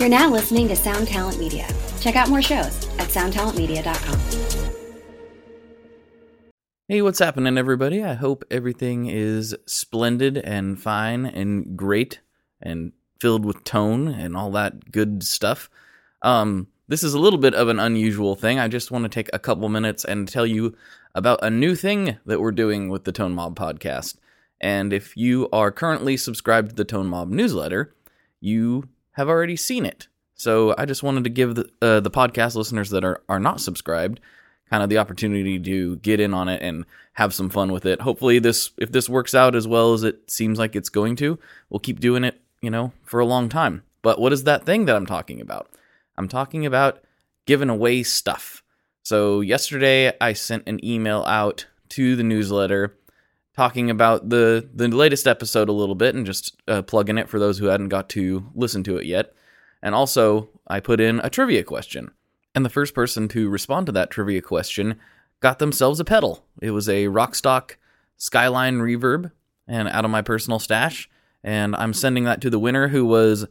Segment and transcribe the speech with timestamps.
[0.00, 1.68] You're now listening to Sound Talent Media.
[2.00, 4.72] Check out more shows at soundtalentmedia.com.
[6.88, 8.02] Hey, what's happening, everybody?
[8.02, 12.20] I hope everything is splendid and fine and great
[12.62, 15.68] and filled with tone and all that good stuff.
[16.22, 18.58] Um, this is a little bit of an unusual thing.
[18.58, 20.74] I just want to take a couple minutes and tell you
[21.14, 24.16] about a new thing that we're doing with the Tone Mob podcast.
[24.62, 27.94] And if you are currently subscribed to the Tone Mob newsletter,
[28.40, 30.08] you have already seen it.
[30.34, 33.60] So I just wanted to give the, uh, the podcast listeners that are, are not
[33.60, 34.20] subscribed
[34.70, 38.00] kind of the opportunity to get in on it and have some fun with it.
[38.00, 41.38] Hopefully this if this works out as well as it seems like it's going to,
[41.68, 43.82] we'll keep doing it, you know, for a long time.
[44.00, 45.70] But what is that thing that I'm talking about?
[46.16, 47.02] I'm talking about
[47.46, 48.62] giving away stuff.
[49.02, 52.96] So yesterday I sent an email out to the newsletter
[53.60, 57.38] talking about the the latest episode a little bit and just uh, plugging it for
[57.38, 59.34] those who hadn't got to listen to it yet.
[59.82, 62.10] And also, I put in a trivia question.
[62.54, 64.98] And the first person to respond to that trivia question
[65.40, 66.42] got themselves a pedal.
[66.62, 67.72] It was a Rockstock
[68.16, 69.30] Skyline Reverb
[69.68, 71.10] and out of my personal stash.
[71.44, 73.46] And I'm sending that to the winner who was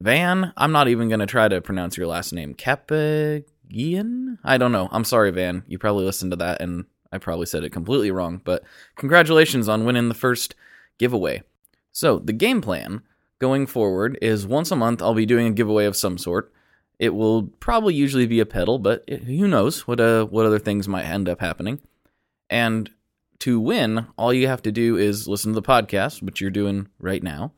[0.00, 0.52] Van.
[0.56, 2.54] I'm not even going to try to pronounce your last name.
[2.54, 4.38] Capagian?
[4.44, 4.88] I don't know.
[4.92, 5.64] I'm sorry, Van.
[5.66, 6.84] You probably listened to that and
[7.14, 8.64] I probably said it completely wrong, but
[8.96, 10.56] congratulations on winning the first
[10.98, 11.42] giveaway.
[11.92, 13.02] So, the game plan
[13.38, 16.52] going forward is once a month I'll be doing a giveaway of some sort.
[16.98, 20.58] It will probably usually be a pedal, but it, who knows what uh, what other
[20.58, 21.80] things might end up happening.
[22.50, 22.90] And
[23.40, 26.88] to win, all you have to do is listen to the podcast, which you're doing
[26.98, 27.52] right now,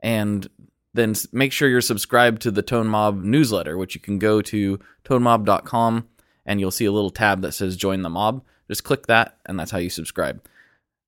[0.00, 0.48] and
[0.94, 4.78] then make sure you're subscribed to the Tone Mob newsletter, which you can go to
[5.04, 6.06] tonemob.com
[6.46, 8.42] and you'll see a little tab that says join the mob.
[8.70, 10.40] Just click that, and that's how you subscribe.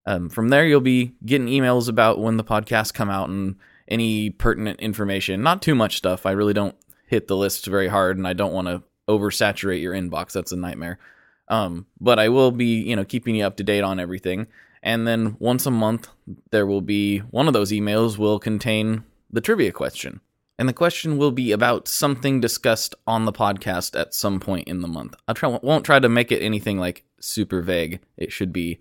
[0.05, 3.55] Um, from there, you'll be getting emails about when the podcasts come out and
[3.87, 5.43] any pertinent information.
[5.43, 6.27] Not too much stuff.
[6.27, 6.75] I really don't
[7.07, 10.33] hit the list very hard, and I don't want to oversaturate your inbox.
[10.33, 10.99] That's a nightmare.
[11.47, 14.49] Um, but I will be, you know, keeping you up to date on everything.
[14.83, 16.09] And then once a month,
[16.51, 20.21] there will be one of those emails will contain the trivia question.
[20.59, 24.81] And the question will be about something discussed on the podcast at some point in
[24.81, 25.15] the month.
[25.27, 28.01] I try, won't try to make it anything like super vague.
[28.17, 28.79] It should be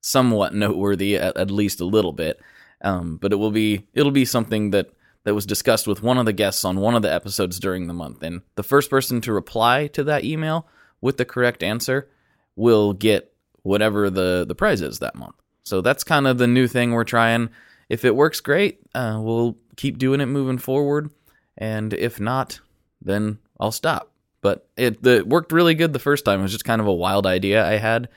[0.00, 2.40] somewhat noteworthy, at, at least a little bit.
[2.82, 4.90] Um, but it will be it'll be something that
[5.24, 7.94] that was discussed with one of the guests on one of the episodes during the
[7.94, 8.22] month.
[8.22, 10.68] And the first person to reply to that email
[11.00, 12.08] with the correct answer
[12.54, 15.34] will get whatever the the prize is that month.
[15.64, 17.50] So that's kind of the new thing we're trying.
[17.88, 21.10] If it works great, uh, we'll keep doing it moving forward.
[21.56, 22.60] And if not,
[23.00, 24.12] then I'll stop.
[24.40, 26.40] But it, it worked really good the first time.
[26.40, 28.08] It was just kind of a wild idea I had.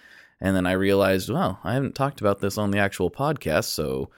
[0.41, 3.65] And then I realized, well, I haven't talked about this on the actual podcast.
[3.65, 4.09] So,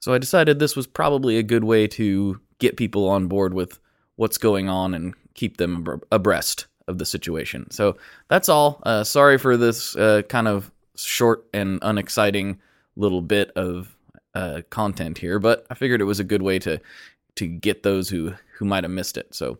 [0.00, 3.78] so I decided this was probably a good way to get people on board with
[4.16, 7.70] what's going on and keep them abreast of the situation.
[7.70, 7.96] So
[8.28, 8.80] that's all.
[8.84, 12.58] Uh, sorry for this uh, kind of short and unexciting
[12.96, 13.96] little bit of
[14.34, 16.80] uh, content here, but I figured it was a good way to
[17.36, 19.34] to get those who who might have missed it.
[19.34, 19.58] So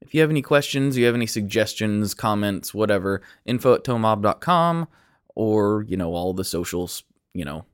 [0.00, 4.88] if you have any questions, you have any suggestions, comments, whatever, info at tonemob.com
[5.34, 7.02] or, you know, all the socials,
[7.34, 7.64] you know,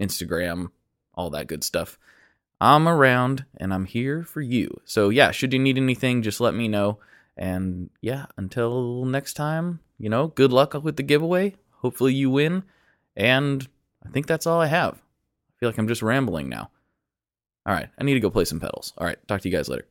[0.00, 0.70] Instagram,
[1.14, 1.98] all that good stuff.
[2.60, 4.80] I'm around and I'm here for you.
[4.84, 6.98] So yeah, should you need anything, just let me know.
[7.36, 11.54] And yeah, until next time, you know, good luck with the giveaway.
[11.78, 12.62] Hopefully you win.
[13.16, 13.68] And
[14.04, 15.03] I think that's all I have.
[15.64, 16.70] Feel like I'm just rambling now.
[17.64, 18.92] All right, I need to go play some pedals.
[18.98, 19.86] All right, talk to you guys later.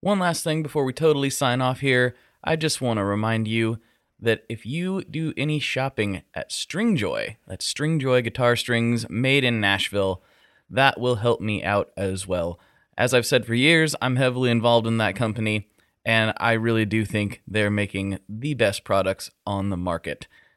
[0.00, 3.78] One last thing before we totally sign off here, I just want to remind you
[4.18, 10.20] that if you do any shopping at Stringjoy, that's Stringjoy guitar strings made in Nashville,
[10.68, 12.58] that will help me out as well.
[12.98, 15.68] As I've said for years, I'm heavily involved in that company,
[16.04, 20.26] and I really do think they're making the best products on the market.